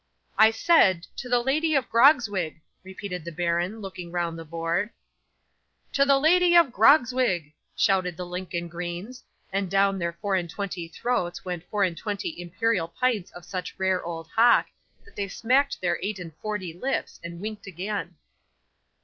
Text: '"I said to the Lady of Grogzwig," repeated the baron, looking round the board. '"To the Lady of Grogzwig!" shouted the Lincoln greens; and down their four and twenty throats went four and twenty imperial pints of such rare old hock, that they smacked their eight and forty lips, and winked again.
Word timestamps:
'"I 0.39 0.49
said 0.49 1.05
to 1.17 1.29
the 1.29 1.37
Lady 1.41 1.75
of 1.75 1.87
Grogzwig," 1.87 2.59
repeated 2.83 3.23
the 3.23 3.31
baron, 3.31 3.81
looking 3.81 4.11
round 4.11 4.35
the 4.35 4.43
board. 4.43 4.89
'"To 5.93 6.05
the 6.05 6.17
Lady 6.17 6.55
of 6.57 6.71
Grogzwig!" 6.71 7.53
shouted 7.75 8.17
the 8.17 8.25
Lincoln 8.25 8.67
greens; 8.67 9.23
and 9.53 9.69
down 9.69 9.99
their 9.99 10.13
four 10.19 10.33
and 10.33 10.49
twenty 10.49 10.87
throats 10.87 11.45
went 11.45 11.69
four 11.69 11.83
and 11.83 11.95
twenty 11.99 12.41
imperial 12.41 12.87
pints 12.87 13.29
of 13.33 13.45
such 13.45 13.75
rare 13.77 14.03
old 14.03 14.27
hock, 14.29 14.65
that 15.05 15.15
they 15.15 15.27
smacked 15.27 15.79
their 15.79 15.99
eight 16.01 16.17
and 16.17 16.35
forty 16.37 16.73
lips, 16.73 17.19
and 17.23 17.39
winked 17.39 17.67
again. 17.67 18.15